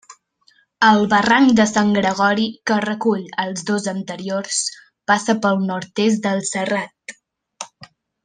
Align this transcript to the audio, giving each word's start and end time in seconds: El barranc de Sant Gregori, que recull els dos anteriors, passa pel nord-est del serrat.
El 0.85 1.03
barranc 1.09 1.51
de 1.59 1.65
Sant 1.71 1.91
Gregori, 1.97 2.45
que 2.71 2.77
recull 2.87 3.27
els 3.43 3.67
dos 3.69 3.85
anteriors, 3.93 4.63
passa 5.13 5.37
pel 5.45 5.63
nord-est 5.67 6.25
del 6.27 6.43
serrat. 6.55 7.17